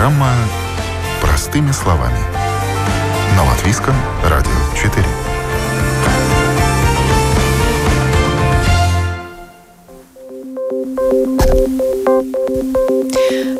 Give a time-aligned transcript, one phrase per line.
[0.00, 0.32] Программа
[1.20, 2.16] «Простыми словами».
[3.36, 3.94] На Латвийском
[4.24, 5.04] радио 4.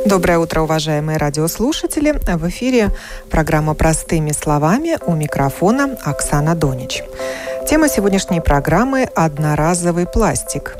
[0.06, 2.12] Доброе утро, уважаемые радиослушатели.
[2.12, 2.88] В эфире
[3.30, 7.02] программа «Простыми словами» у микрофона Оксана Донич.
[7.68, 10.78] Тема сегодняшней программы– одноразовый пластик.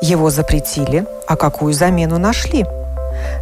[0.00, 2.64] Его запретили, а какую замену нашли–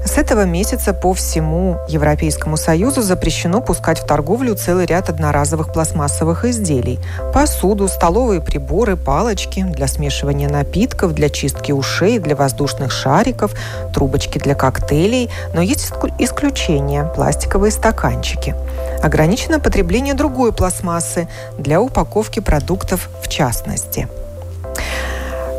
[0.04, 6.44] с этого месяца по всему Европейскому Союзу запрещено пускать в торговлю целый ряд одноразовых пластмассовых
[6.44, 6.98] изделий.
[7.32, 13.52] Посуду, столовые приборы, палочки для смешивания напитков, для чистки ушей, для воздушных шариков,
[13.94, 15.30] трубочки для коктейлей.
[15.54, 18.54] Но есть исключения– пластиковые стаканчики.
[19.02, 24.08] Ограничено потребление другой пластмассы для упаковки продуктов в частности–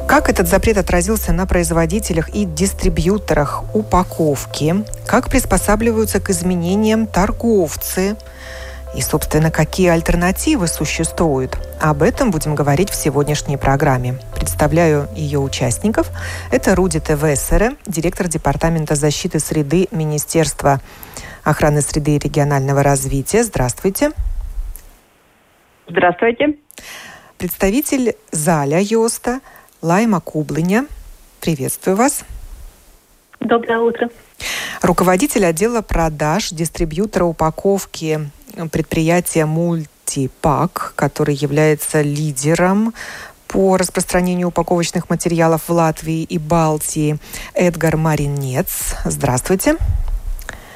[0.08, 4.84] как этот запрет отразился на производителях и дистрибьюторах упаковки?
[5.08, 8.18] Как приспосабливаются к изменениям торговцы?
[8.96, 11.58] И, собственно, какие альтернативы существуют?
[11.82, 14.20] Об этом будем говорить в сегодняшней программе.
[14.36, 16.12] Представляю ее участников.
[16.52, 20.80] Это Рудита Вессере, директор Департамента защиты среды Министерства
[21.44, 23.44] охраны среды и регионального развития.
[23.44, 24.12] Здравствуйте.
[25.88, 26.56] Здравствуйте.
[27.38, 29.40] Представитель Заля Йоста–
[29.84, 30.88] Лайма Кублыня.
[31.42, 32.24] Приветствую вас.
[33.42, 34.10] Доброе утро.
[34.82, 38.32] Руководитель отдела продаж, дистрибьютора упаковки
[38.72, 42.94] предприятия Мультипак, который является лидером
[43.50, 47.18] по распространению упаковочных материалов в Латвии и Балтии,
[47.54, 48.96] Эдгар Маринец.
[49.04, 49.76] Здравствуйте.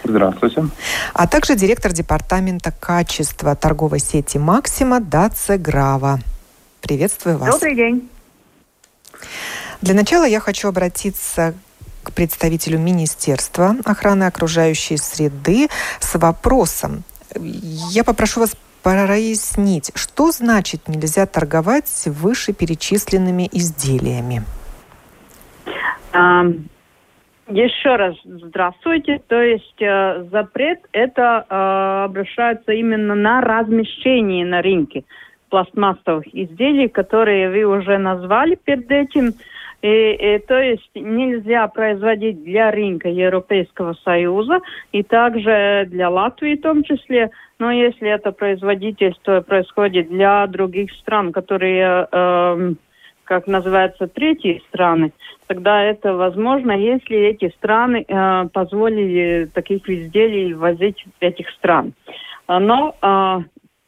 [0.04, 0.66] Здравствуйте.
[1.14, 6.20] А также директор департамента качества торговой сети «Максима» Даце Грава.
[6.82, 7.54] Приветствую вас.
[7.54, 8.10] Добрый день.
[9.82, 11.54] Для начала я хочу обратиться
[12.04, 15.68] к представителю Министерства охраны окружающей среды
[16.00, 17.04] с вопросом.
[17.36, 24.44] Я попрошу вас прояснить, что значит нельзя торговать вышеперечисленными изделиями?
[27.50, 29.22] Еще раз здравствуйте.
[29.28, 35.06] То есть э, запрет это э, обращается именно на размещение на рынке
[35.50, 39.34] пластмассовых изделий, которые вы уже назвали перед этим.
[39.82, 44.60] И, и, то есть нельзя производить для рынка Европейского Союза
[44.92, 47.30] и также для Латвии в том числе.
[47.60, 52.74] Но если это производительство происходит для других стран, которые, э,
[53.24, 55.14] как называется, третьи страны,
[55.46, 61.94] тогда это возможно, если эти страны э, позволили таких изделий возить этих стран.
[62.48, 63.40] Но э,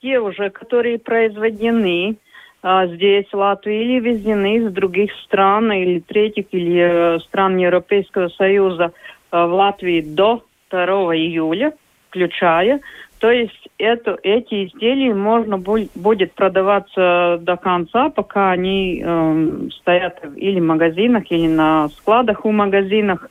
[0.02, 2.18] те уже, которые произведены
[2.62, 8.28] а, здесь, в Латвии, или везены из других стран, или третьих, или э, стран Европейского
[8.30, 8.92] Союза
[9.32, 11.74] э, в Латвии до 2 июля,
[12.10, 12.82] включая,
[13.20, 20.60] то есть это, эти изделия можно будет продаваться до конца, пока они э, стоят или
[20.60, 23.26] в магазинах, или на складах у магазинах.
[23.26, 23.30] А,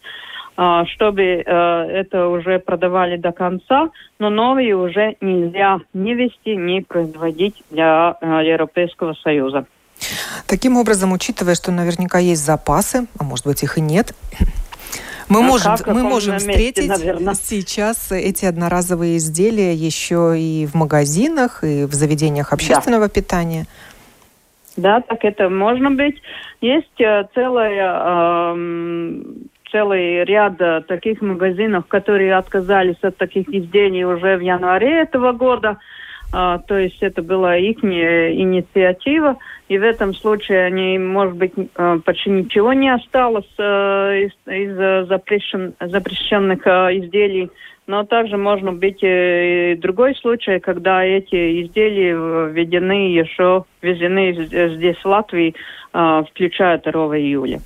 [0.87, 7.63] чтобы э, это уже продавали до конца, но новые уже нельзя не вести, не производить
[7.71, 9.67] для э, Европейского Союза.
[10.49, 14.15] Таким образом, учитывая, что наверняка есть запасы, а может быть их и нет,
[15.29, 17.35] мы а можем, мы можем месте, встретить наверное.
[17.35, 23.13] сейчас эти одноразовые изделия еще и в магазинах, и в заведениях общественного да.
[23.15, 23.67] питания.
[24.77, 26.17] Да, так это можно быть.
[26.61, 29.23] Есть э, целая э,
[29.71, 35.79] целый ряд э, таких магазинов, которые отказались от таких изделий уже в январе этого года.
[36.31, 41.99] А, то есть это была их инициатива, и в этом случае они, может быть, э,
[42.05, 47.51] почти ничего не осталось э, из, из запрещен, запрещенных изделий.
[47.87, 52.13] Но также можно быть и другой случай, когда эти изделия
[52.51, 54.35] введены еще, ввезены
[54.75, 55.55] здесь в Латвии,
[55.91, 57.61] включая 2 июля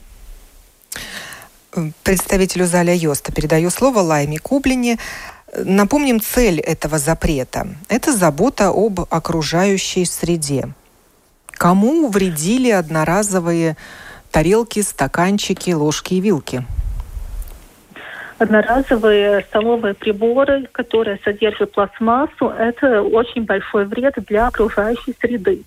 [2.02, 4.98] представителю Заля Йоста передаю слово Лайме Кублине.
[5.56, 7.66] Напомним цель этого запрета.
[7.88, 10.68] Это забота об окружающей среде.
[11.50, 13.76] Кому вредили одноразовые
[14.30, 16.64] тарелки, стаканчики, ложки и вилки?
[18.38, 25.62] Одноразовые столовые приборы, которые содержат пластмассу, это очень большой вред для окружающей среды,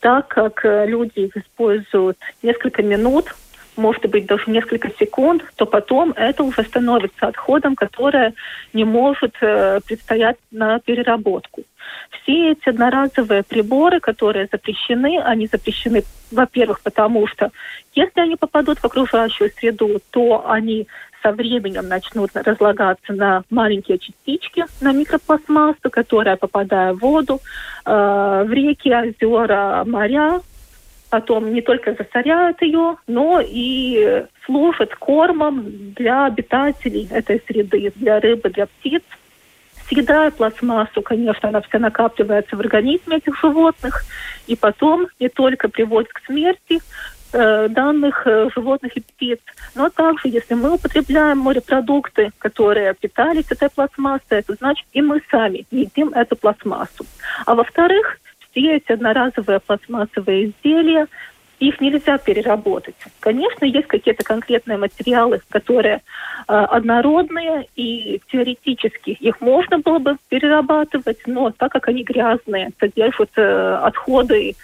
[0.00, 3.36] так как люди их используют несколько минут
[3.76, 8.34] может быть даже несколько секунд, то потом это уже становится отходом, которое
[8.72, 11.62] не может э, предстоять на переработку.
[12.10, 17.50] Все эти одноразовые приборы, которые запрещены, они запрещены, во-первых, потому что
[17.94, 20.86] если они попадут в окружающую среду, то они
[21.22, 27.40] со временем начнут разлагаться на маленькие частички, на микропластмассу, которая, попадая в воду,
[27.84, 30.40] э, в реки, озера, моря,
[31.10, 35.64] потом не только засоряют ее, но и служат кормом
[35.94, 39.02] для обитателей этой среды, для рыбы, для птиц.
[39.88, 44.04] Съедая пластмассу, конечно, она вся накапливается в организме этих животных,
[44.48, 46.80] и потом не только приводит к смерти,
[47.32, 49.40] Э, данных э, животных и птиц.
[49.74, 55.66] Но также, если мы употребляем морепродукты, которые питались этой пластмассой, это значит и мы сами
[55.70, 57.04] едим эту пластмассу.
[57.44, 58.18] А во-вторых,
[58.60, 61.06] эти одноразовые пластмассовые изделия,
[61.58, 62.94] их нельзя переработать.
[63.20, 71.26] Конечно, есть какие-то конкретные материалы, которые э, однородные, и теоретически их можно было бы перерабатывать,
[71.26, 74.54] но так как они грязные, содержат э, отходы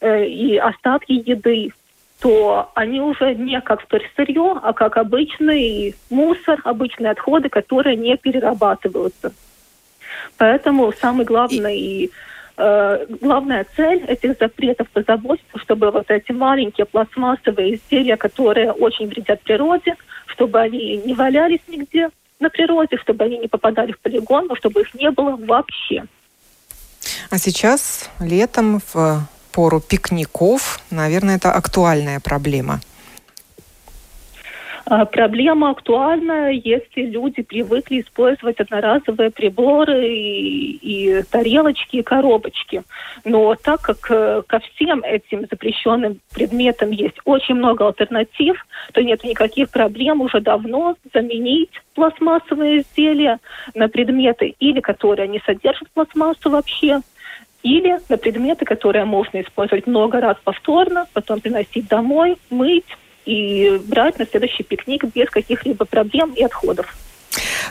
[0.00, 1.72] э, и остатки еды,
[2.20, 9.32] то они уже не как вторсырье, а как обычный мусор, обычные отходы, которые не перерабатываются.
[10.38, 12.10] Поэтому самый главный
[12.56, 19.40] э, главная цель этих запретов позаботиться, чтобы вот эти маленькие пластмассовые изделия, которые очень вредят
[19.42, 22.10] природе, чтобы они не валялись нигде
[22.40, 26.04] на природе, чтобы они не попадали в полигон, но чтобы их не было вообще.
[27.30, 32.80] А сейчас летом в пору пикников, наверное, это актуальная проблема.
[34.88, 42.84] А, проблема актуальна, если люди привыкли использовать одноразовые приборы и, и тарелочки, и коробочки.
[43.24, 49.24] Но так как э, ко всем этим запрещенным предметам есть очень много альтернатив, то нет
[49.24, 53.40] никаких проблем уже давно заменить пластмассовые изделия
[53.74, 57.00] на предметы или которые не содержат пластмассу вообще,
[57.64, 62.86] или на предметы, которые можно использовать много раз повторно, потом приносить домой, мыть
[63.26, 66.96] и брать на следующий пикник без каких-либо проблем и отходов.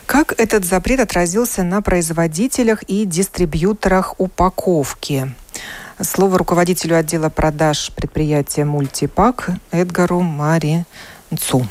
[0.06, 5.30] Как этот запрет отразился на производителях и дистрибьюторах упаковки?
[6.00, 11.66] Слово руководителю отдела продаж предприятия «Мультипак» Эдгару Маринцу.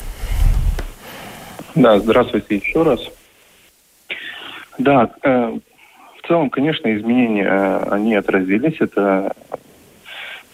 [1.75, 2.99] Да, здравствуйте еще раз.
[4.77, 5.59] Да, э,
[6.17, 8.77] в целом, конечно, изменения, э, они отразились.
[8.79, 9.33] Это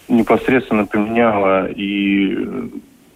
[0.08, 2.70] непосредственно поменяло и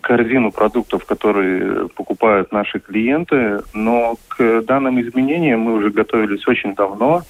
[0.06, 3.62] корзину продуктов, которые покупают наши клиенты.
[3.75, 7.23] Но к данным изменениям мы уже готовились очень давно.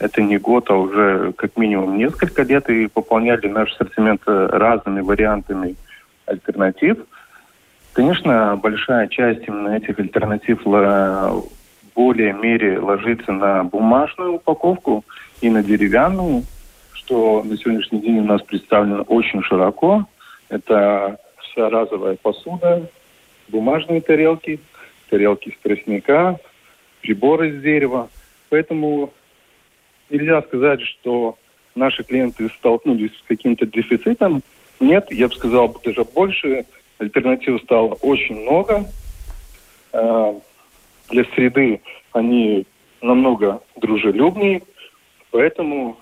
[0.00, 5.76] Это не год, а уже как минимум несколько лет и пополняли наш ассортимент разными вариантами
[6.26, 6.96] альтернатив.
[7.92, 10.62] Конечно, большая часть именно этих альтернатив
[11.94, 15.04] более мере ложится на бумажную упаковку
[15.40, 16.42] и на деревянную,
[16.94, 20.04] что на сегодняшний день у нас представлено очень широко.
[20.48, 21.18] Это
[21.56, 22.90] разовая посуда,
[23.48, 24.60] бумажные тарелки,
[25.10, 26.38] тарелки из тростника,
[27.00, 28.08] приборы из дерева.
[28.48, 29.12] Поэтому
[30.10, 31.36] нельзя сказать, что
[31.74, 34.42] наши клиенты столкнулись с каким-то дефицитом.
[34.80, 36.66] Нет, я бы сказал, даже больше.
[36.98, 38.86] Альтернатив стало очень много.
[39.92, 40.40] А,
[41.10, 41.80] для среды
[42.12, 42.66] они
[43.00, 44.62] намного дружелюбнее,
[45.30, 45.96] поэтому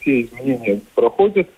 [0.00, 1.48] все изменения проходят.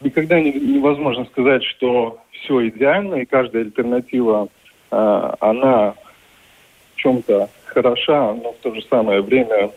[0.00, 4.48] Никогда не, невозможно сказать, что все идеально, и каждая альтернатива,
[4.90, 5.94] э, она
[6.94, 9.70] в чем-то хороша, но в то же самое время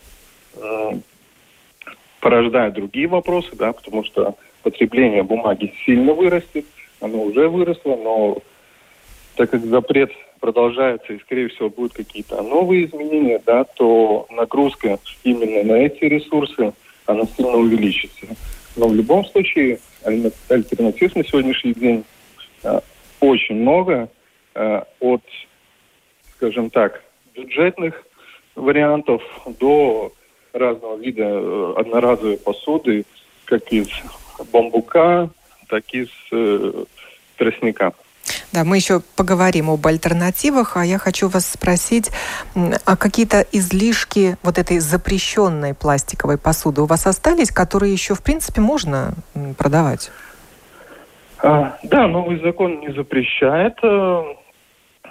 [2.19, 6.65] порождает другие вопросы, да, потому что потребление бумаги сильно вырастет,
[7.01, 8.37] оно уже выросло, но
[9.35, 15.63] так как запрет продолжается и, скорее всего, будут какие-то новые изменения, да, то нагрузка именно
[15.63, 16.73] на эти ресурсы,
[17.05, 18.27] она сильно увеличится.
[18.75, 22.03] Но в любом случае альтернатив на сегодняшний день
[22.63, 22.79] э,
[23.19, 24.09] очень много
[24.55, 25.21] э, от,
[26.35, 27.03] скажем так,
[27.35, 28.03] бюджетных
[28.55, 29.21] вариантов
[29.59, 30.11] до
[30.53, 33.05] разного вида э, одноразовой посуды,
[33.45, 33.89] как из
[34.51, 35.29] бамбука,
[35.69, 36.87] так и из
[37.37, 37.93] тростника.
[38.53, 42.11] Да, мы еще поговорим об альтернативах, а я хочу вас спросить,
[42.85, 48.61] а какие-то излишки вот этой запрещенной пластиковой посуды у вас остались, которые еще, в принципе,
[48.61, 49.15] можно
[49.57, 50.11] продавать?
[51.41, 54.23] А, да, новый закон не запрещает э,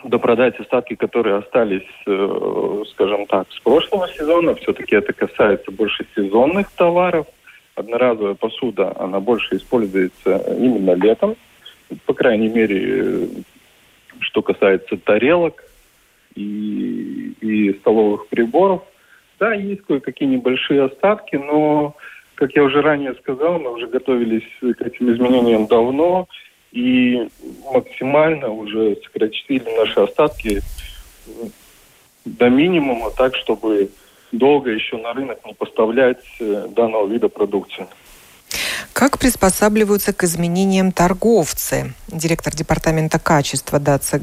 [0.04, 4.54] допродать остатки, которые остались, э, скажем так, с прошлого сезона.
[4.54, 7.26] Все-таки это касается больше сезонных товаров.
[7.74, 11.34] Одноразовая посуда, она больше используется именно летом
[12.06, 13.28] по крайней мере,
[14.20, 15.64] что касается тарелок
[16.34, 18.82] и, и столовых приборов.
[19.38, 21.96] Да, есть кое-какие небольшие остатки, но,
[22.34, 26.28] как я уже ранее сказал, мы уже готовились к этим изменениям давно
[26.70, 27.28] и
[27.72, 30.62] максимально уже сократили наши остатки
[32.24, 33.90] до минимума, так чтобы
[34.30, 37.86] долго еще на рынок не поставлять э, данного вида продукции.
[38.92, 41.94] Как приспосабливаются к изменениям торговцы?
[42.08, 44.20] Директор департамента качества ДАЦа,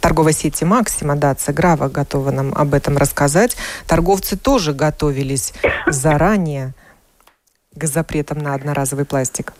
[0.00, 3.56] торговой сети «Максима» ДАЦа Грава готова нам об этом рассказать.
[3.86, 5.54] Торговцы тоже готовились
[5.86, 6.74] заранее
[7.74, 9.52] к запретам на одноразовый пластик.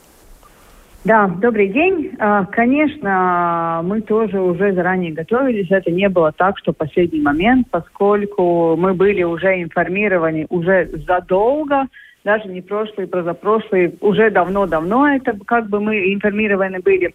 [1.05, 2.11] Да, добрый день.
[2.19, 5.71] А, конечно, мы тоже уже заранее готовились.
[5.71, 11.87] Это не было так, что последний момент, поскольку мы были уже информированы уже задолго,
[12.29, 17.15] даже не прошлый, позапрошлый, уже давно-давно это как бы мы информированы были.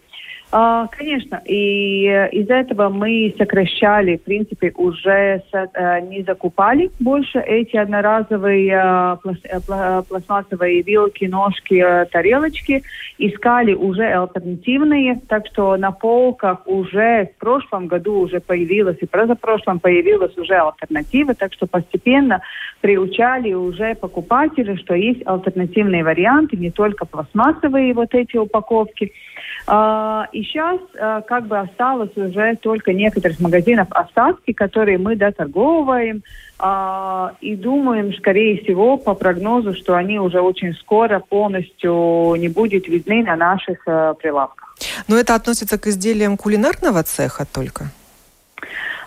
[0.52, 7.40] А, конечно, и э, из-за этого мы сокращали, в принципе, уже э, не закупали больше
[7.40, 12.84] эти одноразовые э, пластмассовые вилки, ножки, тарелочки,
[13.18, 19.80] искали уже альтернативные, так что на полках уже в прошлом году уже появилась и позапрошлом
[19.80, 22.42] появилась уже альтернатива, так что постепенно
[22.80, 29.12] приучали уже покупатели, что есть альтернативные варианты, не только пластмассовые вот эти упаковки,
[29.66, 36.22] и сейчас а, как бы осталось уже только некоторых магазинов остатки, которые мы доторговываем.
[36.58, 42.88] А, и думаем, скорее всего, по прогнозу, что они уже очень скоро полностью не будут
[42.88, 44.76] видны на наших прилавках.
[45.08, 47.86] Но это относится к изделиям кулинарного цеха только?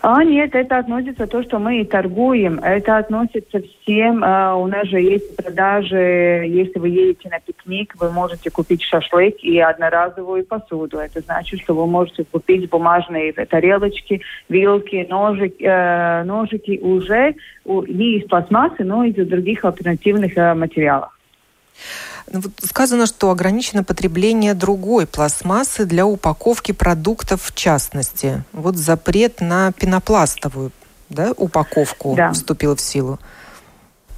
[0.10, 2.60] А нет, это относится то, что мы и торгуем.
[2.60, 4.24] Это относится всем.
[4.24, 6.46] А, у нас же есть продажи.
[6.48, 11.00] Если вы едете на пикник, вы можете купить шашлык и одноразовую посуду.
[11.00, 17.36] Это значит, что вы можете купить бумажные тарелочки, вилки, ножики, э, ножики уже
[17.66, 21.17] не из пластмассы, но из других альтернативных э, материалов.
[22.32, 28.44] Ну, вот сказано, что ограничено потребление другой пластмассы для упаковки продуктов в частности.
[28.52, 30.72] Вот запрет на пенопластовую
[31.10, 32.32] да, упаковку да.
[32.32, 33.20] вступил в силу.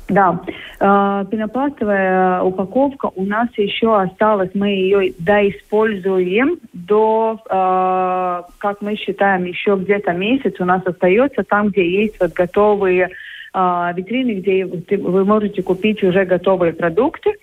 [0.09, 0.41] Да,
[0.79, 9.43] э, пенопластовая упаковка у нас еще осталась, мы ее доиспользуем до, э, как мы считаем,
[9.43, 13.09] еще где-то месяц у нас остается там, где есть вот готовые
[13.53, 17.35] э, витрины, где вы можете купить уже готовые продукты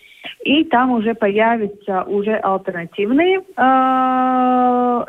[0.47, 3.43] и там уже появится уже альтернативные, э,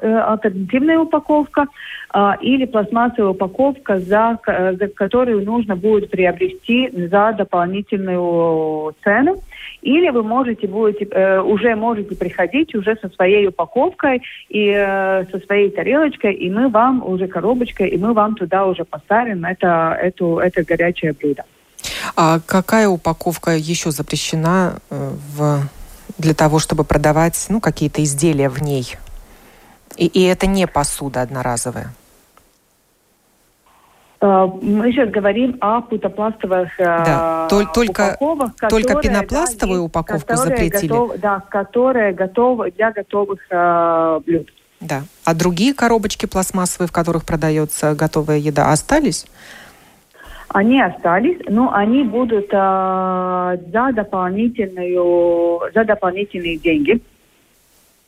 [0.02, 1.68] э, альтернативная упаковка
[2.14, 9.36] э, или пластмассовая упаковка, за, за которую нужно будет приобрести за дополнительную цену.
[9.84, 15.40] Или вы можете будете, э, уже можете приходить уже со своей упаковкой и э, со
[15.46, 20.40] своей тарелочкой, и мы вам уже коробочкой, и мы вам туда уже поставим это, эту,
[20.40, 21.44] это горячее блюдо.
[22.16, 25.62] А какая упаковка еще запрещена э, в,
[26.18, 28.98] для того, чтобы продавать ну, какие-то изделия в ней?
[29.96, 31.94] И, и это не посуда одноразовая?
[34.20, 37.48] Э, мы сейчас говорим о путопластовых э, да.
[37.50, 40.88] только, упаковках, только пенопластовую да, упаковку запретили?
[40.88, 44.52] Готов, да, которые готовы для готовых э, блюд.
[44.80, 45.04] Да.
[45.24, 49.26] А другие коробочки пластмассовые, в которых продается готовая еда, остались?
[50.50, 57.02] Они остались, но они будут э, за, дополнительную, за дополнительные деньги.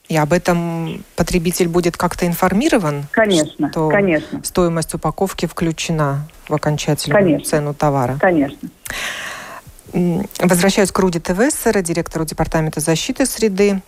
[0.08, 3.06] И об этом потребитель будет как-то информирован?
[3.12, 4.44] Конечно, что конечно.
[4.44, 8.18] Стоимость упаковки включена в окончательную конечно, цену товара?
[8.20, 8.70] Конечно.
[10.40, 13.82] Возвращаюсь к Руди Тевессера, директору Департамента защиты среды.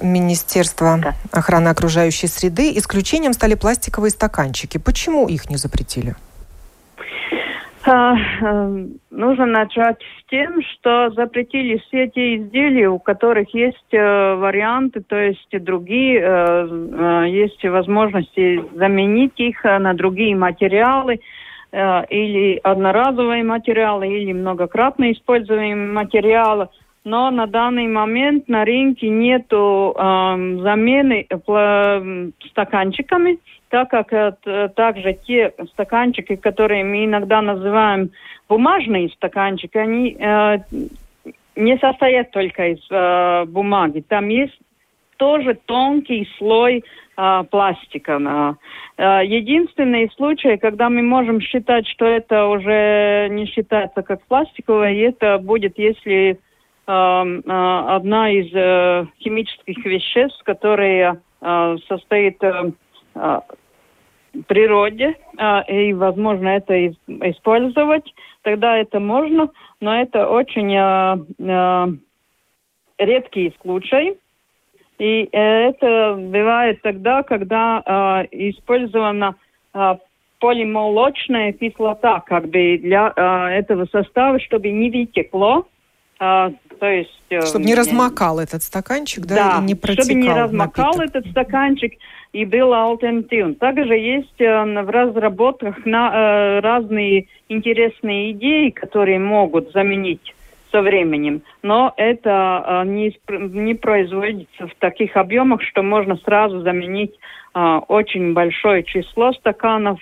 [0.00, 1.14] Министерства да.
[1.30, 2.76] охраны окружающей среды.
[2.76, 4.78] Исключением стали пластиковые стаканчики.
[4.78, 6.16] Почему их не запретили?
[7.84, 14.34] А, э, нужно начать с тем, что запретили все те изделия, у которых есть э,
[14.34, 21.20] варианты, то есть другие, э, есть возможности заменить их на другие материалы
[21.74, 26.68] или одноразовые материалы, или многократно используемые материалы.
[27.04, 33.38] Но на данный момент на рынке нет э, замены э, стаканчиками
[33.72, 38.10] так как это, также те стаканчики, которые мы иногда называем
[38.46, 40.58] бумажные стаканчики, они э,
[41.56, 44.04] не состоят только из э, бумаги.
[44.06, 44.58] Там есть
[45.16, 46.84] тоже тонкий слой
[47.16, 48.58] э, пластика.
[48.98, 55.38] Э, единственный случай, когда мы можем считать, что это уже не считается как пластиковое, это
[55.38, 56.36] будет, если э,
[56.86, 62.72] э, одна из э, химических веществ, которые э, состоит э,
[64.46, 68.12] природе, а, и возможно это использовать,
[68.42, 71.88] тогда это можно, но это очень а, а,
[72.98, 74.18] редкий случай.
[74.98, 79.34] И э, это бывает тогда, когда использовано
[80.38, 83.12] полимолочная кислота, как бы для
[83.52, 85.64] этого состава, чтобы не вытекло.
[86.22, 90.20] Э, то есть, э, чтобы не размокал этот стаканчик, да, да и не протекал чтобы
[90.20, 91.16] не размокал напиток.
[91.16, 91.92] этот стаканчик
[92.32, 93.54] и был альтернативным.
[93.54, 100.34] Также есть э, в разработках на, э, разные интересные идеи, которые могут заменить
[100.70, 107.14] со временем, но это э, не, не производится в таких объемах, что можно сразу заменить
[107.54, 110.00] очень большое число стаканов,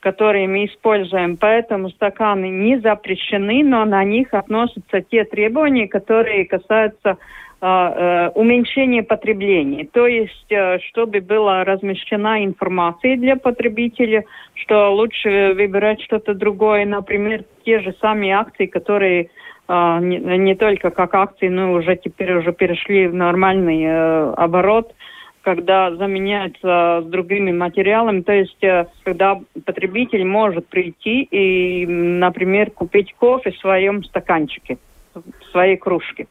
[0.00, 1.38] которые мы используем.
[1.38, 7.16] Поэтому стаканы не запрещены, но на них относятся те требования, которые касаются
[7.60, 9.86] э, э, уменьшения потребления.
[9.92, 14.24] То есть, э, чтобы была размещена информация для потребителя,
[14.54, 19.30] что лучше выбирать что-то другое, например, те же самые акции, которые
[19.68, 24.92] не, только как акции, но уже теперь уже перешли в нормальный оборот–
[25.42, 28.58] когда заменяется с другими материалами, то есть
[29.04, 34.78] когда потребитель может прийти и, например, купить кофе в своем стаканчике,
[35.14, 36.26] в своей кружке.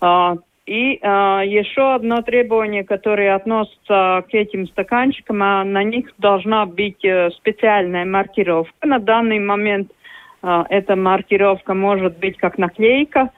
[0.00, 0.36] А,
[0.66, 7.04] и а, еще одно требование, которое относится к этим стаканчикам, а на них должна быть
[7.04, 8.86] э, специальная маркировка.
[8.86, 9.90] На данный момент
[10.40, 13.30] эта маркировка может быть как наклейка.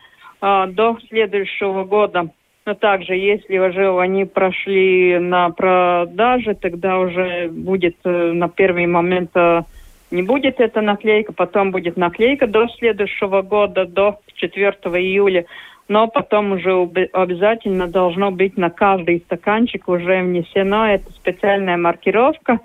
[0.42, 2.28] До следующего года
[2.66, 9.30] но также, если уже они прошли на продаже, тогда уже будет э, на первый момент
[9.34, 9.62] э,
[10.10, 15.46] не будет эта наклейка, потом будет наклейка до следующего года, до 4 июля.
[15.90, 16.70] Но потом уже
[17.12, 22.60] обязательно должно быть на каждый стаканчик уже внесена эта специальная маркировка,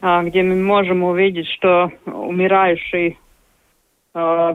[0.00, 3.18] а, где мы можем увидеть, что умирающий
[4.14, 4.54] э,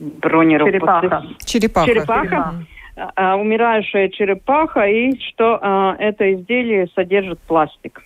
[0.00, 0.68] брониров.
[0.68, 1.22] Черепаха.
[1.44, 1.86] Черепаха.
[1.86, 2.54] Черепаха.
[3.14, 8.02] А, умирающая черепаха и что а, это изделие содержит пластик.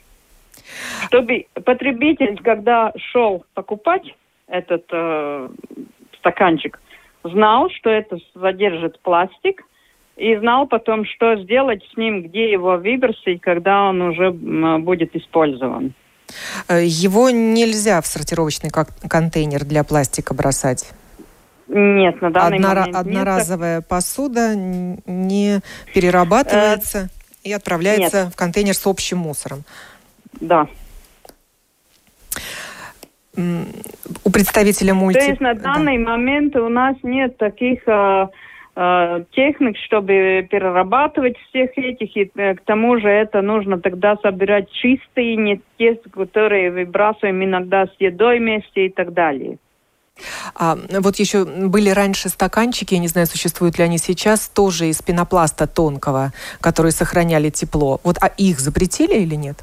[1.07, 4.15] Чтобы потребитель, когда шел покупать
[4.49, 5.49] этот э,
[6.19, 6.79] стаканчик,
[7.25, 9.63] знал, что это содержит пластик,
[10.17, 15.95] и знал потом, что сделать с ним, где его выбросить, когда он уже будет использован.
[16.69, 20.91] Э, его нельзя в сортировочный контейнер для пластика бросать?
[21.69, 23.87] Нет, на данный Однора- момент Одноразовая нет.
[23.87, 25.61] посуда не
[25.95, 28.33] перерабатывается э- и отправляется нет.
[28.33, 29.65] в контейнер с общим мусором.
[30.41, 30.67] Да.
[34.25, 35.19] У представителя мульти...
[35.19, 36.11] То есть на данный да.
[36.11, 38.27] момент у нас нет таких э,
[38.75, 44.71] э, техник, чтобы перерабатывать всех этих, и э, к тому же это нужно тогда собирать
[44.73, 49.59] чистые, не те, которые выбрасываем иногда с едой вместе и так далее.
[50.55, 55.01] А, вот еще были раньше стаканчики, я не знаю, существуют ли они сейчас, тоже из
[55.01, 58.01] пенопласта тонкого, которые сохраняли тепло.
[58.03, 59.59] Вот, а их запретили или нет?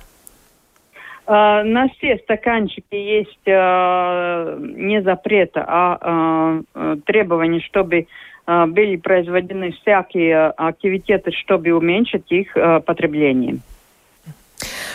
[1.27, 8.07] Uh, на все стаканчики есть uh, не запрета, а uh, требования, чтобы
[8.47, 12.53] были произведены всякие активитеты, чтобы уменьшить их
[12.85, 13.57] потребление.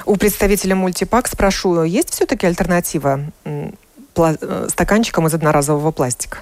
[0.06, 3.18] У представителя мультипак спрошу, есть все-таки альтернатива
[4.16, 6.38] Э, стаканчиком из одноразового пластика?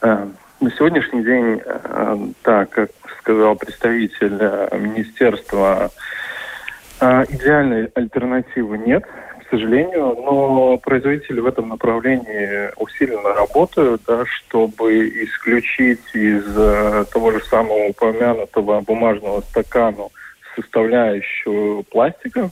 [0.00, 0.26] Э,
[0.60, 4.38] на сегодняшний день, э, как сказал представитель
[4.78, 5.90] министерства,
[7.00, 16.14] идеальной альтернативы нет, к сожалению, но производители в этом направлении усиленно работают, да, чтобы исключить
[16.14, 16.44] из
[17.10, 20.08] того же самого упомянутого бумажного стакана
[20.54, 22.50] составляющую пластика,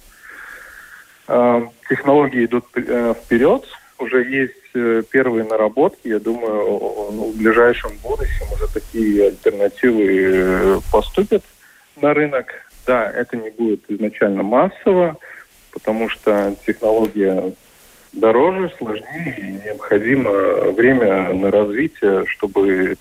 [1.28, 3.64] Э, технологии идут э, вперед,
[3.98, 6.09] уже есть э, первые наработки.
[6.09, 11.42] Я думаю, ну, в ближайшем будущем уже такие альтернативы поступят
[12.00, 12.46] на рынок.
[12.87, 15.16] Да, это не будет изначально массово,
[15.72, 17.53] потому что технология
[18.12, 22.96] дороже, сложнее, и необходимо время на развитие, чтобы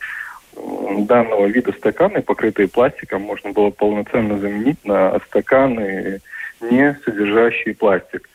[0.56, 6.22] данного вида стаканы, покрытые пластиком, можно было полноценно заменить на стаканы
[6.62, 8.30] не содержащие пластик.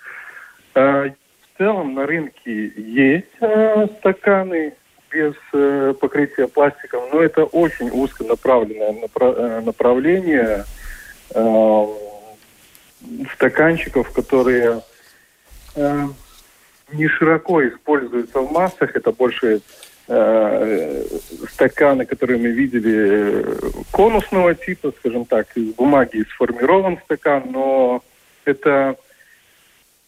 [0.75, 4.75] А, в целом на рынке есть а, стаканы
[5.11, 10.65] без э, покрытия пластиком, но это очень узконаправленное э, направление
[11.35, 11.87] а,
[13.35, 14.83] стаканчиков, которые
[16.93, 18.97] не широко используются в массах.
[18.97, 19.61] Это больше
[21.53, 23.47] стаканы, которые мы видели
[23.93, 28.03] конусного типа, скажем так, из бумаги сформирован стакан, но
[28.45, 28.97] это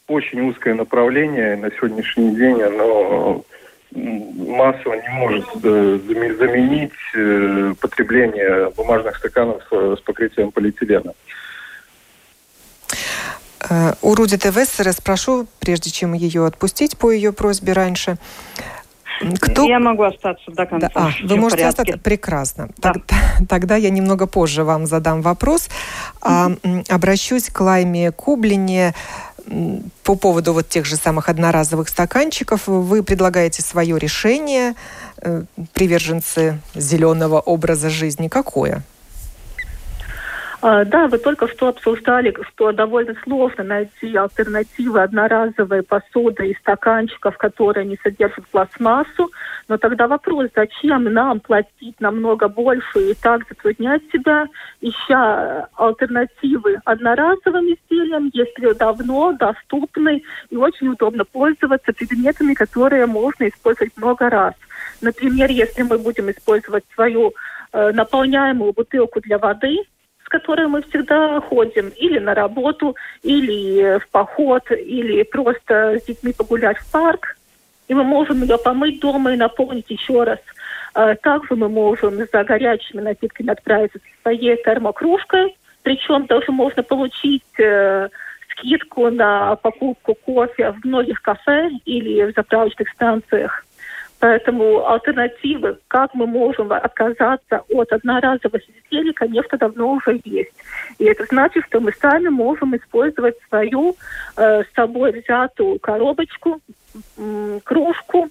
[0.08, 1.56] очень узкое направление.
[1.56, 3.44] На сегодняшний день оно
[3.94, 5.98] массово не может э,
[6.38, 11.12] заменить э, потребление бумажных стаканов с покрытием полиэтилена.
[13.68, 18.16] Э, у Руди Тевессера спрошу, прежде чем ее отпустить по ее просьбе раньше.
[19.40, 19.64] Кто...
[19.64, 20.90] Я могу остаться до конца.
[20.94, 21.00] Да.
[21.06, 21.98] А, вы можете остаться?
[21.98, 22.68] Прекрасно.
[22.78, 22.92] Да.
[22.92, 23.16] Тогда,
[23.48, 25.68] тогда я немного позже вам задам вопрос.
[26.20, 26.50] А,
[26.88, 28.94] обращусь к Лайме Кублине
[30.02, 32.66] по поводу вот тех же самых одноразовых стаканчиков.
[32.66, 34.74] Вы предлагаете свое решение,
[35.18, 38.28] э, приверженцы зеленого образа жизни.
[38.28, 38.82] Какое?
[40.64, 47.36] А, да, вы только что обсуждали, что довольно сложно найти альтернативы одноразовой посуды и стаканчиков,
[47.36, 49.32] которые не содержат пластмассу.
[49.66, 54.46] Но тогда вопрос, зачем нам платить намного больше и так затруднять себя,
[54.80, 63.96] ища альтернативы одноразовым изделиям, если давно доступны и очень удобно пользоваться предметами, которые можно использовать
[63.96, 64.54] много раз.
[65.00, 67.32] Например, если мы будем использовать свою
[67.72, 69.78] э, наполняемую бутылку для воды,
[70.32, 76.78] которой мы всегда ходим или на работу, или в поход, или просто с детьми погулять
[76.78, 77.36] в парк.
[77.88, 80.38] И мы можем ее помыть дома и наполнить еще раз.
[80.94, 85.54] А также мы можем за горячими напитками отправиться со своей термокружкой.
[85.82, 88.08] Причем даже можно получить э,
[88.52, 93.64] скидку на покупку кофе в многих кафе или в заправочных станциях.
[94.22, 100.52] Поэтому альтернативы, как мы можем отказаться от одноразовых изделий, конечно, давно уже есть.
[101.00, 103.96] И это значит, что мы сами можем использовать свою
[104.36, 106.60] э, с собой взятую коробочку,
[106.94, 108.28] э, кружку,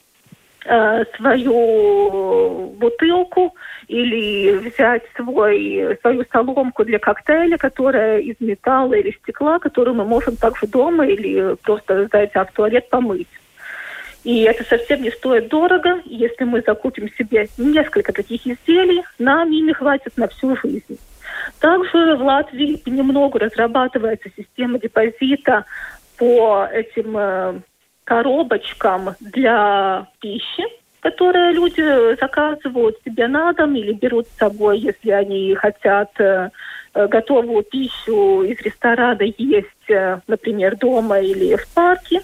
[0.63, 3.54] э, свою бутылку
[3.89, 10.38] или взять свой, свою соломку для коктейля, которая из металла или стекла, которую мы можем
[10.38, 13.27] также дома или просто, зайдя в туалет, помыть.
[14.23, 16.01] И это совсем не стоит дорого.
[16.05, 20.99] Если мы закупим себе несколько таких изделий, нам ими хватит на всю жизнь.
[21.60, 25.65] Также в Латвии понемногу разрабатывается система депозита
[26.17, 27.62] по этим э,
[28.03, 30.63] коробочкам для пищи,
[30.99, 36.49] которые люди заказывают себе на дом или берут с собой, если они хотят э,
[36.93, 42.21] готовую пищу из ресторана есть, э, например, дома или в парке.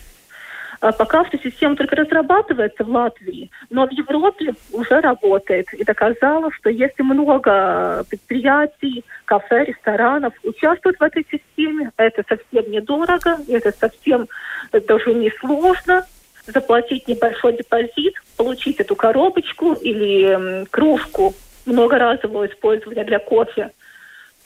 [0.80, 5.74] А пока что система только разрабатывается в Латвии, но в Европе уже работает.
[5.74, 13.38] И доказала, что если много предприятий, кафе, ресторанов участвуют в этой системе, это совсем недорого,
[13.48, 14.28] это совсем
[14.72, 16.06] даже не сложно.
[16.46, 21.34] Заплатить небольшой депозит, получить эту коробочку или кружку
[21.66, 23.72] многоразового использования для кофе–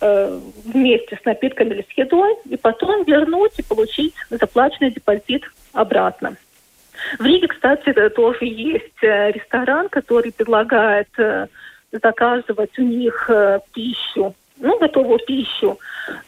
[0.03, 6.35] Э, вместе с напитками или с едой, и потом вернуть и получить заплаченный депозит обратно.
[7.17, 11.47] В Риге, кстати, тоже есть э, ресторан, который предлагает э,
[11.91, 13.29] заказывать у них
[13.73, 15.77] пищу, ну, готовую пищу,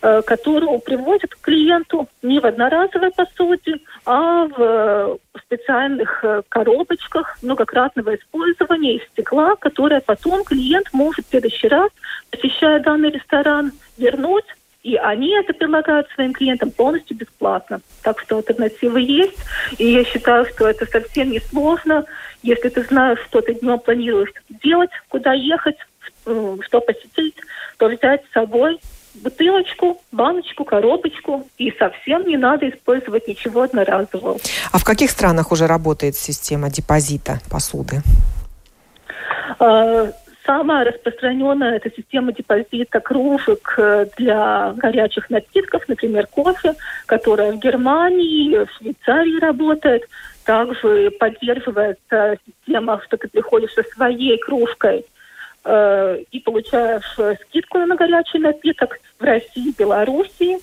[0.02, 3.76] которую привозят клиенту не в одноразовой посуде,
[4.06, 11.92] а в специальных коробочках многократного использования из стекла, которые потом клиент может в следующий раз
[12.32, 14.46] посещая данный ресторан, вернуть,
[14.84, 17.80] и они это предлагают своим клиентам полностью бесплатно.
[18.04, 19.38] Так что альтернативы есть.
[19.78, 22.06] И я считаю, что это совсем не сложно.
[22.44, 25.78] Если ты знаешь, что ты днем планируешь делать, куда ехать,
[26.26, 27.36] что посетить,
[27.78, 28.80] то взять с собой
[29.16, 34.38] бутылочку, баночку, коробочку, и совсем не надо использовать ничего одноразового.
[34.72, 38.02] А в каких странах уже работает система депозита посуды?
[40.46, 46.74] Самая распространенная это система депозита кружек э, для горячих напитков, например, кофе,
[47.06, 50.04] которая в Германии, в Швейцарии работает.
[50.44, 55.06] Также поддерживается система, что ты приходишь со своей кружкой
[55.64, 60.58] э, и получаешь скидку на горячий напиток в России, Белоруссии.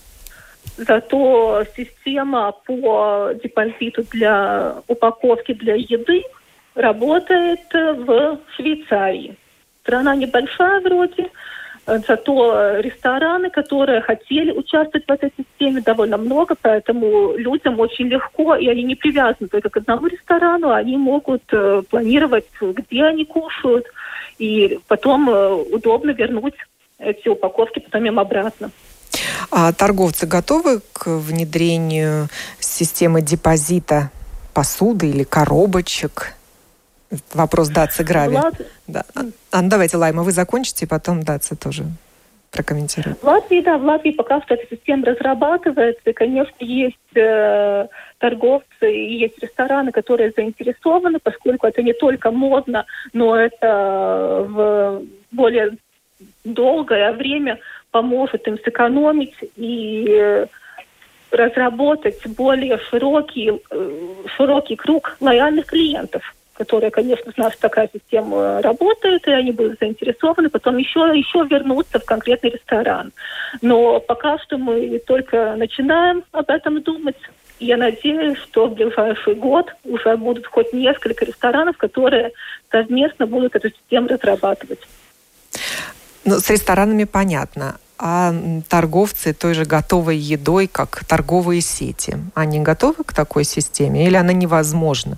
[0.76, 6.22] Зато система по депозиту для упаковки для еды
[6.74, 9.38] работает в Швейцарии.
[9.90, 11.30] Страна небольшая вроде,
[11.86, 18.54] э, зато рестораны, которые хотели участвовать в этой системе, довольно много, поэтому людям очень легко,
[18.54, 23.84] и они не привязаны только к одному ресторану, они могут э, планировать, где они кушают,
[24.38, 26.54] и потом э, удобно вернуть
[27.00, 28.70] эти упаковки потом им обратно.
[29.50, 32.28] А торговцы готовы к внедрению
[32.60, 34.12] системы депозита
[34.54, 36.36] посуды или коробочек?
[37.34, 38.36] Вопрос Датсы Грави.
[38.36, 38.54] Влад...
[38.86, 39.04] Да.
[39.14, 41.84] А, ну, давайте, Лайма, вы закончите, и потом Датса тоже
[42.50, 43.18] прокомментирует.
[43.20, 46.10] В Латвии, да, в Латвии пока что эта система разрабатывается.
[46.10, 47.86] И, конечно, есть э,
[48.18, 55.76] торговцы и есть рестораны, которые заинтересованы, поскольку это не только модно, но это в более
[56.44, 57.58] долгое время
[57.90, 60.46] поможет им сэкономить и
[61.30, 63.62] разработать более широкий,
[64.36, 70.50] широкий круг лояльных клиентов которые, конечно, знают, что такая система работает, и они будут заинтересованы,
[70.50, 73.12] потом еще, еще вернуться в конкретный ресторан.
[73.62, 77.16] Но пока что мы только начинаем об этом думать.
[77.60, 82.32] Я надеюсь, что в ближайший год уже будут хоть несколько ресторанов, которые
[82.70, 84.80] совместно будут эту систему разрабатывать.
[86.26, 87.78] Ну, с ресторанами понятно.
[87.98, 88.34] А
[88.68, 94.34] торговцы той же готовой едой, как торговые сети, они готовы к такой системе или она
[94.34, 95.16] невозможна?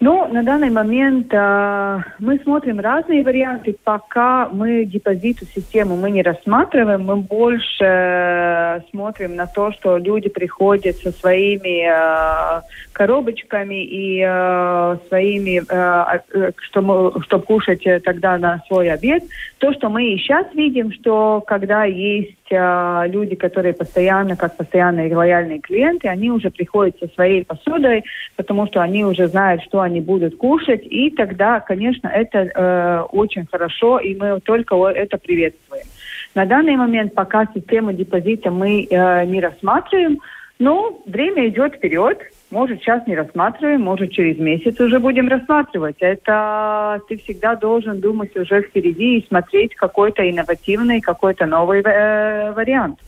[0.00, 3.76] Ну, на данный момент э, мы смотрим разные варианты.
[3.82, 10.28] Пока мы депозиту систему мы не рассматриваем, мы больше э, смотрим на то, что люди
[10.28, 12.62] приходят со своими э,
[12.98, 19.22] коробочками и э, своими, э, э чтобы, чтобы кушать тогда на свой обед.
[19.58, 25.14] То, что мы и сейчас видим, что когда есть э, люди, которые постоянно, как постоянные
[25.14, 28.02] лояльные клиенты, они уже приходят со своей посудой,
[28.34, 33.46] потому что они уже знают, что они будут кушать, и тогда, конечно, это э, очень
[33.46, 35.86] хорошо, и мы только это приветствуем.
[36.34, 40.18] На данный момент пока систему депозита мы э, не рассматриваем,
[40.58, 42.18] но время идет вперед.
[42.50, 45.96] Может, сейчас не рассматриваем, может, через месяц уже будем рассматривать.
[46.00, 52.98] Это ты всегда должен думать уже впереди и смотреть какой-то инновативный, какой-то новый э, вариант.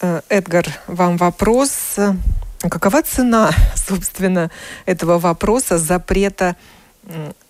[0.00, 1.98] Э, Эдгар, вам вопрос.
[2.60, 4.50] Какова цена, собственно,
[4.86, 6.54] этого вопроса запрета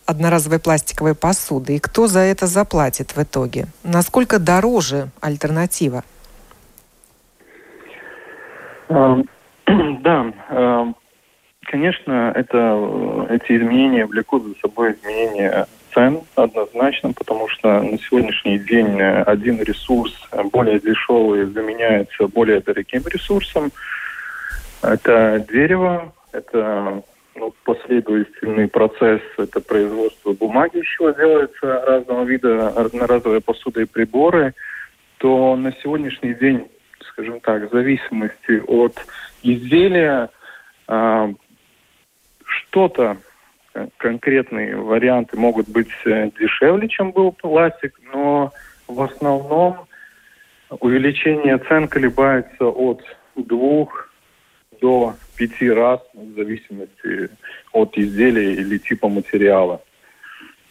[0.07, 1.77] одноразовой пластиковой посуды?
[1.77, 3.67] И кто за это заплатит в итоге?
[3.85, 6.03] Насколько дороже альтернатива?
[8.89, 9.29] Эм,
[10.07, 10.97] да, эм,
[11.63, 19.01] конечно, это, эти изменения влекут за собой изменения цен однозначно, потому что на сегодняшний день
[19.03, 20.13] один ресурс
[20.53, 23.73] более дешевый заменяется более дорогим ресурсом.
[24.81, 27.03] Это дерево, это
[27.35, 34.55] ну, последовательный процесс, это производство бумаги еще делается разного вида, одноразовые посуды и приборы,
[35.19, 36.69] то на сегодняшний день,
[37.17, 38.95] скажем так, зависимости от
[39.43, 40.29] изделия,
[40.87, 41.33] э,
[42.45, 43.17] что-то,
[43.97, 48.53] конкретные варианты могут быть э, дешевле, чем был пластик, но
[48.87, 49.87] в основном
[50.69, 53.03] увеличение цен колебается от
[53.35, 54.13] двух
[54.83, 57.31] до пяти раз в зависимости
[57.73, 59.81] от изделия или типа материала.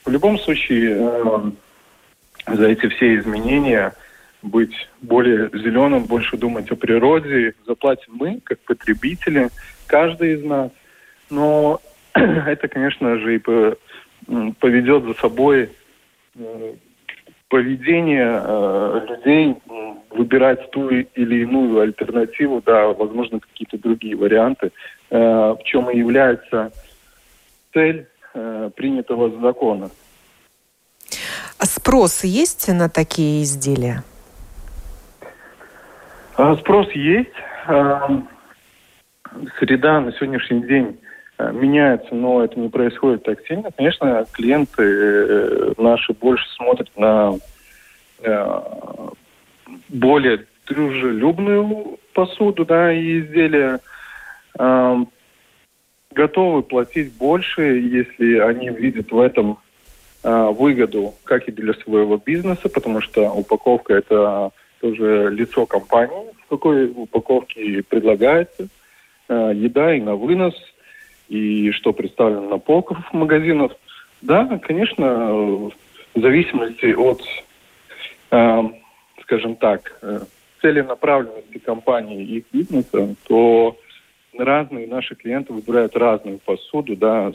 [0.05, 1.51] В любом случае, э,
[2.53, 3.95] за эти все изменения
[4.45, 9.49] быть более зеленым, больше думать о природе, заплатим мы, как потребители,
[9.87, 10.71] каждый из нас.
[11.29, 11.81] Но
[12.13, 13.39] это, конечно же, и
[14.59, 15.69] поведет за собой
[16.35, 16.73] э,
[17.49, 19.55] поведение э, людей
[20.11, 24.71] выбирать ту или иную альтернативу, да, возможно, какие-то другие варианты,
[25.09, 26.71] э, в чем и является
[27.73, 28.07] цель
[28.75, 29.89] принятого закона.
[31.57, 34.03] А спрос есть на такие изделия?
[36.37, 37.31] А, спрос есть.
[37.65, 38.21] А,
[39.57, 40.99] среда на сегодняшний день
[41.37, 43.71] э, меняется, но это не происходит так сильно.
[43.71, 47.35] Конечно, клиенты э, наши больше смотрят на
[48.21, 48.61] э,
[49.87, 53.79] более дружелюбную посуду, да, и изделия,
[56.11, 59.59] готовы платить больше, если они видят в этом
[60.23, 66.91] выгоду, как и для своего бизнеса, потому что упаковка это тоже лицо компании, в какой
[66.91, 68.67] упаковке предлагается
[69.27, 70.55] э, еда и на вынос,
[71.27, 73.71] и что представлено на полках магазинов.
[74.21, 75.71] Да, конечно, в
[76.15, 77.21] зависимости от
[78.31, 78.61] э,
[79.25, 80.19] скажем так, э,
[80.61, 83.77] целенаправленности компании и их бизнеса, то
[84.37, 87.31] разные наши клиенты выбирают разную посуду, да,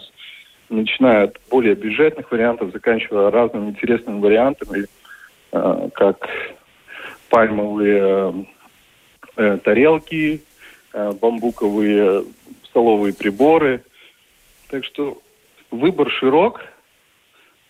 [0.68, 4.86] начиная от более бюджетных вариантов, заканчивая разными интересными вариантами,
[5.52, 6.28] э, как
[7.30, 8.46] пальмовые
[9.36, 10.42] э, тарелки,
[10.92, 12.24] бамбуковые
[12.64, 13.82] столовые приборы.
[14.68, 15.22] Так что
[15.70, 16.60] выбор широк,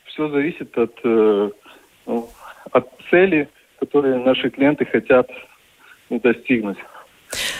[0.06, 2.28] все зависит от, ну,
[2.72, 3.48] от цели–
[3.80, 5.28] которые наши клиенты хотят
[6.10, 6.78] достигнуть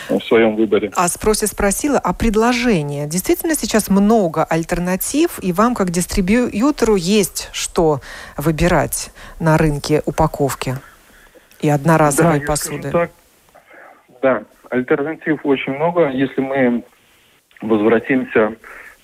[0.09, 0.91] в своем выборе.
[0.95, 3.07] А спросе спросила, а предложение?
[3.07, 8.01] Действительно сейчас много альтернатив, и вам, как дистрибьютору, есть что
[8.37, 10.75] выбирать на рынке упаковки
[11.61, 12.91] и одноразовой да, посуды?
[12.91, 13.11] Так,
[14.21, 16.09] да, альтернатив очень много.
[16.09, 16.83] Если мы
[17.61, 18.55] возвратимся,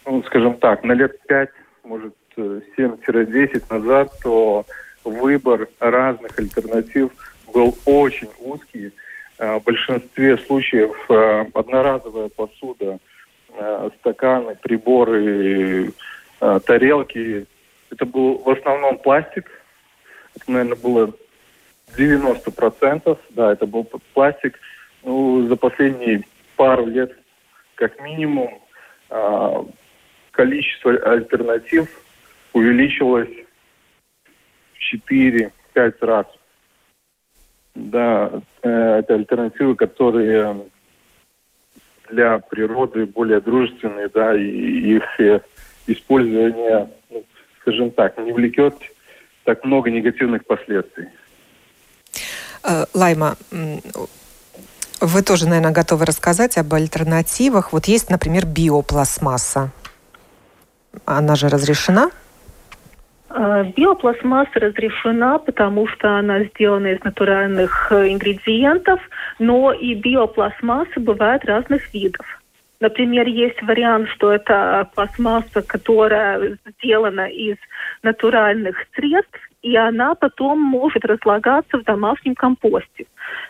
[0.06, 1.50] ну, скажем так, на лет 5,
[1.84, 4.66] может, 7-10 назад, то
[5.04, 7.12] выбор разных альтернатив
[7.54, 8.92] был очень узкий.
[9.38, 10.96] в большинстве случаев
[11.54, 13.00] одноразовая посуда,
[14.00, 15.94] стаканы, приборы,
[16.40, 17.46] тарелки.
[17.92, 19.50] Это был в основном пластик.
[20.36, 21.14] Это, наверное, было
[21.96, 23.18] 90%.
[23.30, 24.60] Да, это был пластик.
[25.04, 26.24] Ну, за последние
[26.56, 27.16] пару лет,
[27.76, 28.60] как минимум,
[30.32, 31.88] количество альтернатив
[32.54, 33.30] увеличилось
[34.74, 35.52] в 4-5
[36.02, 36.26] раз.
[37.76, 40.66] Да, э, это альтернативы, которые
[42.10, 45.42] для природы более дружественные, да, и их э,
[45.86, 47.24] использование, ну,
[47.62, 48.76] скажем так, не влекет
[49.44, 51.08] так много негативных последствий.
[52.68, 53.36] Э, Лайма,
[55.00, 57.72] вы тоже, наверное, готовы рассказать об альтернативах.
[57.72, 59.70] Вот есть, например, биопластмасса.
[61.06, 62.10] Она же разрешена?
[63.30, 69.00] А, биопластмасса разрешена, потому что она сделана из натуральных э, ингредиентов,
[69.40, 72.26] но и биопластмасса бывает разных видов.
[72.80, 77.58] Например, есть вариант, что это пластмасса, которая сделана из
[78.04, 83.06] натуральных средств, и она потом может разлагаться в домашнем компосте.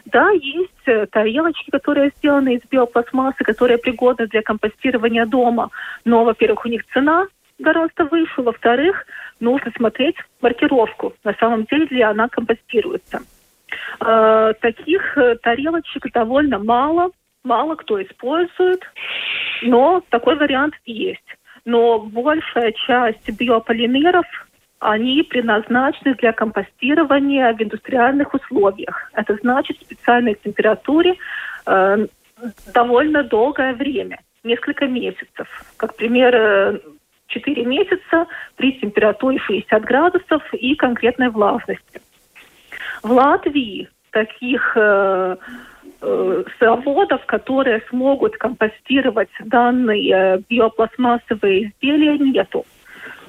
[0.05, 5.69] Да, есть э, тарелочки, которые сделаны из биопластмассы, которые пригодны для компостирования дома,
[6.05, 7.27] но, во-первых, у них цена
[7.59, 8.41] гораздо выше.
[8.41, 9.05] Во-вторых,
[9.39, 11.13] нужно смотреть маркировку.
[11.23, 13.19] На самом деле ли она компостируется.
[13.99, 17.11] Э, таких тарелочек довольно мало,
[17.43, 18.81] мало кто использует,
[19.61, 21.21] но такой вариант есть.
[21.65, 24.25] Но большая часть биополимеров
[24.79, 29.09] они предназначены для компостирования в индустриальных условиях.
[29.13, 31.15] Это значит в специальной температуре
[31.65, 32.07] э,
[32.73, 35.47] довольно долгое время, несколько месяцев.
[35.77, 36.79] Как пример, э,
[37.27, 42.01] 4 месяца при температуре 60 градусов и конкретной влажности.
[43.03, 45.37] В Латвии таких э,
[46.01, 52.65] э, заводов, которые смогут компостировать данные э, биопластмассовые изделия, нету.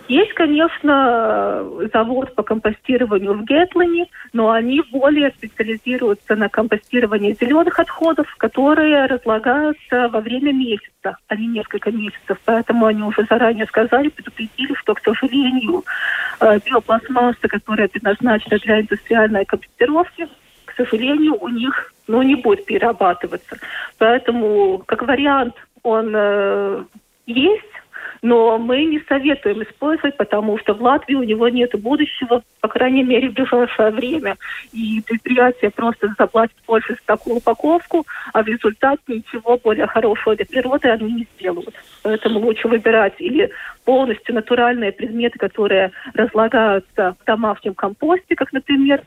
[0.09, 8.27] Есть, конечно, завод по компостированию в Гетлине, но они более специализируются на компостировании зеленых отходов,
[8.39, 12.39] которые разлагаются во время месяца, а не несколько месяцев.
[12.47, 15.85] Поэтому они уже заранее сказали, предупредили, что, к сожалению,
[16.41, 20.27] э, биопластмасса, которая предназначена для индустриальной компостировки,
[20.65, 23.59] к сожалению, у них ну, не будет перерабатываться.
[23.99, 26.85] Поэтому, как вариант, он э,
[27.27, 27.78] есть,
[28.23, 33.03] но мы не советуем использовать, потому что в Латвии у него нет будущего, по крайней
[33.03, 34.37] мере, в ближайшее время.
[34.73, 40.47] И предприятие просто заплатит больше за такую упаковку, а в результате ничего более хорошего для
[40.47, 41.75] природы они не сделают.
[42.03, 43.51] Поэтому лучше выбирать или
[43.85, 49.03] полностью натуральные предметы, которые разлагаются в домашнем компосте, как, например,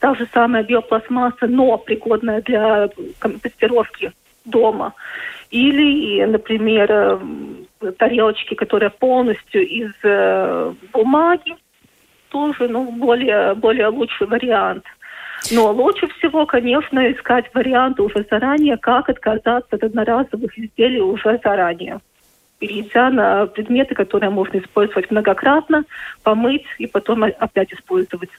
[0.00, 4.12] та же самая биопластмасса, но пригодная для компостировки
[4.44, 4.92] дома.
[5.54, 11.54] Или, например, э, тарелочки, которые полностью из э, бумаги,
[12.28, 14.84] тоже ну, более, более лучший вариант.
[15.52, 22.00] Но лучше всего, конечно, искать варианты уже заранее, как отказаться от одноразовых изделий уже заранее
[22.58, 25.84] перейдя на предметы, которые можно использовать многократно,
[26.22, 28.30] помыть и потом опять использовать.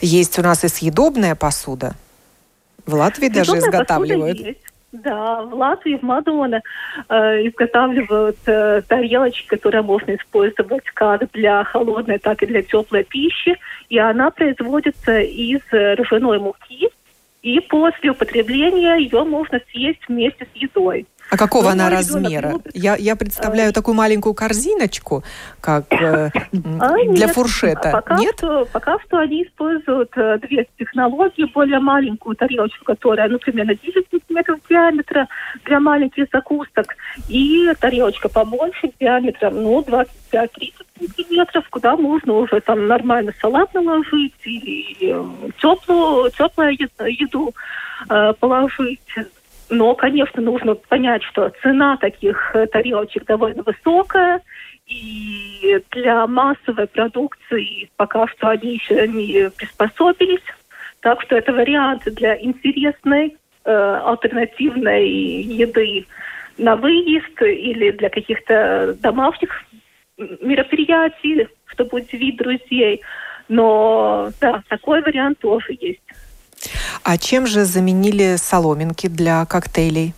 [0.00, 1.94] Есть у нас и съедобная посуда.
[2.86, 4.38] В Латвии съедобная даже изготавливают.
[4.38, 4.75] Есть.
[4.92, 6.62] Да, в Латвии, в Мадоне
[7.08, 13.58] э, изготавливают э, тарелочки, которые можно использовать как для холодной, так и для теплой пищи.
[13.88, 16.88] И она производится из ржаной муки.
[17.42, 21.06] И после употребления ее можно съесть вместе с едой.
[21.30, 22.60] А какого ну, она размера?
[22.72, 25.24] Я, я представляю а, такую маленькую корзиночку,
[25.60, 26.30] как э,
[26.80, 27.90] а, для нет, фуршета.
[27.90, 28.34] Пока нет?
[28.38, 31.50] Что, пока что они используют э, две технологии.
[31.52, 35.26] Более маленькую тарелочку, которая, ну, примерно 10 сантиметров диаметра
[35.64, 36.94] для маленьких закусок.
[37.28, 44.96] И тарелочка побольше диаметром, ну, 25-30 сантиметров, куда можно уже там нормально салат наложить или
[45.00, 46.76] э, теплую, теплую
[47.08, 47.52] еду
[48.08, 49.00] э, положить.
[49.68, 54.40] Но, конечно, нужно понять, что цена таких э, тарелочек довольно высокая,
[54.86, 60.44] и для массовой продукции пока что они еще не приспособились.
[61.00, 66.06] Так что это вариант для интересной э, альтернативной еды
[66.58, 69.64] на выезд или для каких-то домашних
[70.16, 73.02] мероприятий, чтобы удивить друзей.
[73.48, 76.00] Но да, такой вариант тоже есть.
[77.02, 80.14] А чем же заменили соломинки для коктейлей?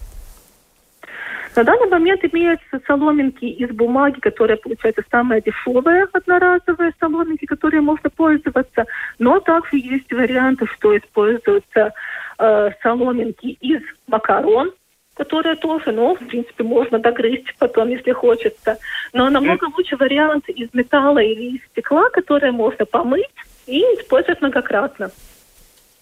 [1.58, 8.10] На данный момент имеются соломинки из бумаги, которые, получается, самые дешевые одноразовые соломинки, которые можно
[8.10, 8.84] пользоваться.
[9.18, 11.92] Но также есть варианты, что используются
[12.38, 14.72] э, соломинки из макарон,
[15.14, 18.78] которые тоже, ну, в принципе, можно догрызть потом, если хочется.
[19.12, 23.26] Но намного лучше вариант из металла или из стекла, которые можно помыть
[23.66, 25.10] и использовать многократно.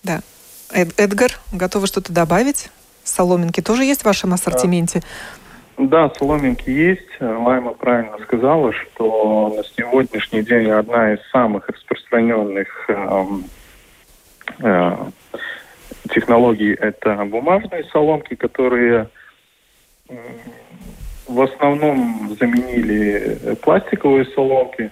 [0.03, 0.21] Да.
[0.73, 2.71] Эд Эдгар, готовы что-то добавить?
[3.05, 5.03] Соломинки тоже есть в вашем ассортименте?
[5.79, 7.21] Да, соломинки есть.
[7.21, 13.25] Лайма правильно сказала, что на сегодняшний день одна из самых распространенных э,
[14.61, 14.97] э,
[16.11, 19.09] технологий это бумажные соломки, которые
[21.27, 24.91] в основном заменили пластиковые соломки.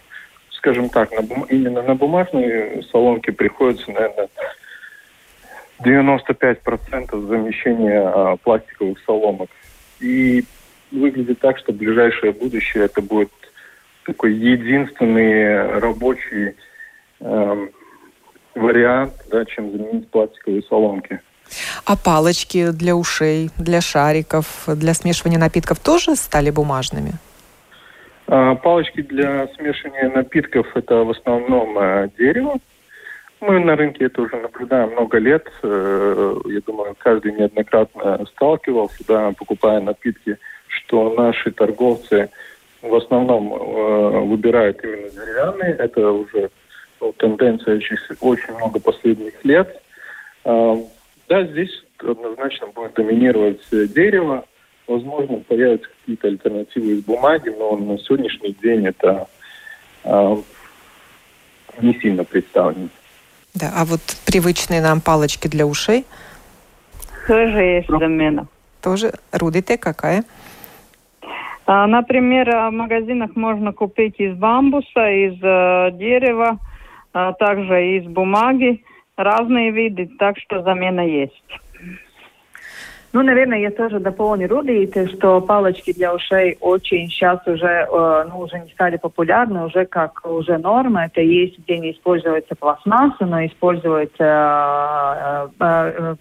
[0.50, 1.44] Скажем так, на бум...
[1.44, 4.28] именно на бумажные соломки приходится, наверное,
[5.80, 9.50] 95% замещения а, пластиковых соломок.
[10.00, 10.44] И
[10.90, 13.30] выглядит так, что ближайшее будущее это будет
[14.04, 16.54] такой единственный рабочий
[17.20, 17.68] э,
[18.54, 21.20] вариант, да, чем заменить пластиковые соломки.
[21.84, 27.12] А палочки для ушей, для шариков, для смешивания напитков тоже стали бумажными?
[28.26, 32.58] А, палочки для смешивания напитков это в основном э, дерево.
[33.46, 35.46] Мы на рынке это уже наблюдаем много лет.
[35.62, 42.30] Э, я думаю, каждый неоднократно сталкивался, да, покупая напитки, что наши торговцы
[42.80, 45.74] в основном э, выбирают именно деревянные.
[45.74, 46.48] Это уже
[47.18, 47.82] тенденция
[48.20, 49.78] очень, много последних лет.
[50.44, 50.78] А,
[51.28, 54.46] да, здесь однозначно будет доминировать дерево.
[54.86, 59.26] Возможно, появятся какие-то альтернативы из бумаги, но на сегодняшний день это
[60.04, 60.36] э,
[61.82, 62.88] не сильно представлено.
[63.54, 66.04] Да, а вот привычные нам палочки для ушей?
[67.28, 68.48] Тоже есть замена.
[68.82, 69.12] Тоже.
[69.32, 70.24] Рудите какая?
[71.66, 76.58] А, например, в магазинах можно купить из бамбуса, из э, дерева,
[77.12, 78.84] а также из бумаги
[79.16, 81.60] разные виды, так что замена есть.
[83.14, 88.40] Ну, наверное, я тоже дополню Рудите, что палочки для ушей очень сейчас уже, э, ну,
[88.40, 91.04] уже не стали популярны, уже как уже норма.
[91.04, 96.14] Это есть, где не используется пластмасса, но используется э, э,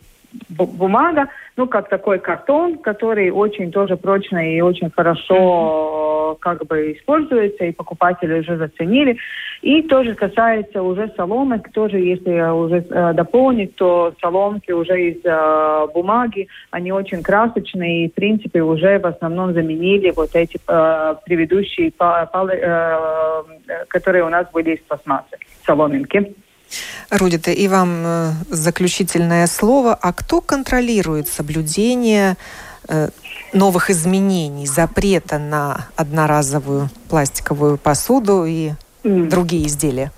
[0.49, 7.65] бумага, ну, как такой картон, который очень тоже прочный и очень хорошо как бы используется,
[7.65, 9.17] и покупатели уже заценили.
[9.63, 15.87] И тоже касается уже соломок, тоже если уже э, дополнить, то соломки уже из э,
[15.93, 21.93] бумаги, они очень красочные, и в принципе уже в основном заменили вот эти э, предыдущие,
[21.93, 23.43] палы, э,
[23.87, 26.35] которые у нас были из пластмассы, соломинки.
[27.09, 29.93] Рудита, и вам э, заключительное слово.
[29.93, 32.35] А кто контролирует соблюдение
[32.89, 33.07] э,
[33.53, 38.71] новых изменений, запрета на одноразовую пластиковую посуду и
[39.03, 40.11] другие изделия?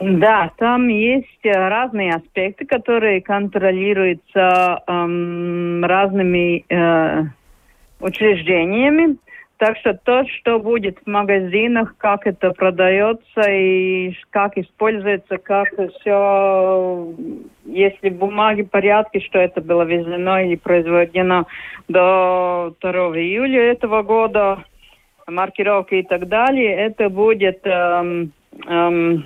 [0.00, 7.24] Да, там есть э, разные аспекты, которые контролируются эм, разными э,
[8.00, 9.16] учреждениями.
[9.58, 15.68] Так что то, что будет в магазинах, как это продается и как используется, как
[16.00, 17.14] все,
[17.64, 21.46] если бумаги в порядке, что это было везено или произведено
[21.86, 22.90] до 2
[23.20, 24.64] июля этого года,
[25.26, 28.32] маркировки и так далее, это будет эм,
[28.66, 29.24] эм,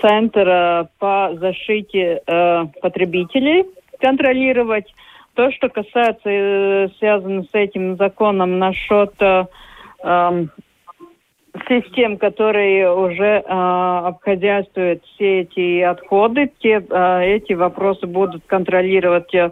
[0.00, 3.64] Центр по защите э, потребителей
[4.00, 4.86] контролировать.
[5.34, 9.46] То, что касается, э, связано с этим законом насчет э,
[10.04, 10.46] э,
[11.68, 19.50] систем, которые уже э, обходяствуют все эти отходы, те, э, эти вопросы будут контролировать э,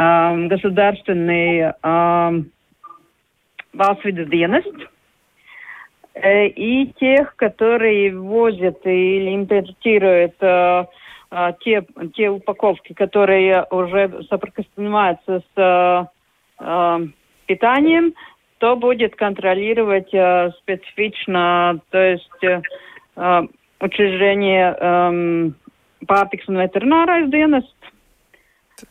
[0.00, 2.42] э, э, государственный э,
[3.72, 4.64] Valsvidas
[6.14, 10.84] э, и тех, которые возят или импортируют э,
[11.32, 11.86] а, те,
[12.16, 16.08] те упаковки, которые уже соприкасаются с
[16.58, 17.06] э,
[17.46, 18.14] питанием,
[18.58, 22.60] то будет контролировать э, специфично, то есть э,
[23.78, 25.50] учреждение э,
[26.06, 27.28] pārtiks un veterinārais.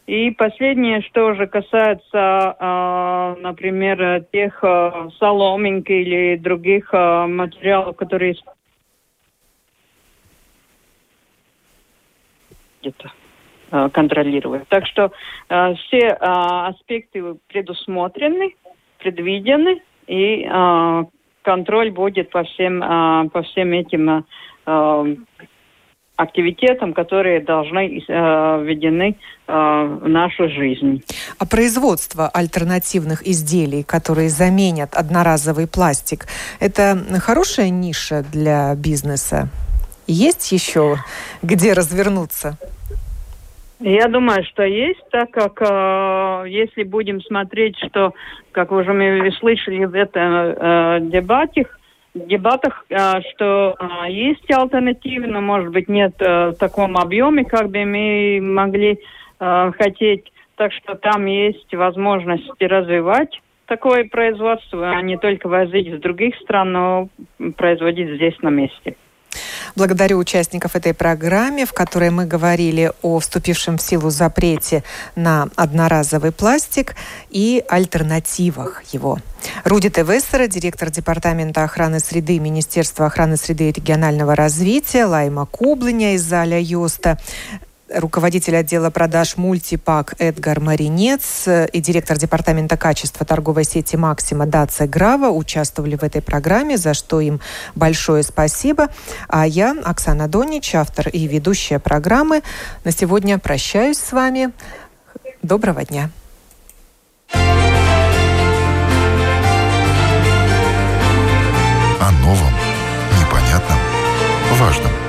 [0.08, 8.36] И последнее, что уже касается, э, например, тех э, соломинки или других э, материалов, которые
[12.82, 13.12] где-то
[13.92, 14.68] контролировать.
[14.70, 15.12] Так что
[15.48, 18.56] все аспекты предусмотрены,
[18.98, 20.44] предвидены, и
[21.44, 22.80] контроль будет по всем,
[23.30, 24.26] по всем этим
[26.20, 29.16] активитетам, которые должны э, введены
[29.48, 29.54] э,
[30.02, 31.04] в нашу жизнь.
[31.38, 36.26] А производство альтернативных изделий, которые заменят одноразовый пластик,
[36.60, 39.50] это хорошая ниша для бизнеса?
[40.10, 40.98] есть еще
[41.44, 42.58] где развернуться?
[43.80, 48.14] Я думаю, что есть, так как э, если будем смотреть, что,
[48.52, 51.66] как вы уже слышали в этом э, дебате,
[52.14, 57.70] дебатах, э, что э, есть альтернативы, но, может быть, нет э, в таком объеме, как
[57.70, 59.00] бы мы могли
[59.40, 60.32] э, хотеть.
[60.56, 66.72] Так что там есть возможность развивать такое производство, а не только возить из других стран,
[66.74, 67.10] но
[67.56, 68.96] производить здесь на месте.
[69.76, 74.84] Благодарю участников этой программы, в которой мы говорили о вступившем в силу запрете
[75.16, 76.96] на одноразовый пластик
[77.30, 79.20] и альтернативах его.
[79.64, 86.24] Руди Тевессера, директор Департамента охраны среды Министерства охраны среды и регионального развития, Лайма Кублыня из
[86.24, 87.18] Заля Йоста,
[87.94, 95.30] руководитель отдела продаж «Мультипак» Эдгар Маринец и директор департамента качества торговой сети «Максима» Даца Грава
[95.30, 97.40] участвовали в этой программе, за что им
[97.76, 98.90] большое спасибо.
[99.28, 102.42] А я, Оксана Донич, автор и ведущая программы,
[102.84, 104.52] на сегодня прощаюсь с вами.
[105.42, 106.10] Доброго дня.
[112.02, 112.54] О новом,
[113.20, 113.80] непонятном,
[114.60, 114.92] важном–